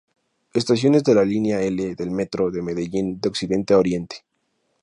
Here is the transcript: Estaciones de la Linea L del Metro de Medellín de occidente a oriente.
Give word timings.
Estaciones 0.55 1.03
de 1.03 1.13
la 1.13 1.23
Linea 1.23 1.61
L 1.61 1.93
del 1.93 2.09
Metro 2.09 2.49
de 2.49 2.63
Medellín 2.63 3.19
de 3.21 3.29
occidente 3.29 3.75
a 3.75 3.77
oriente. 3.77 4.25